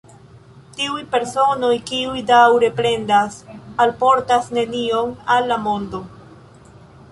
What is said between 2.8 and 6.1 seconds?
plendas, alportas nenion al la mondo.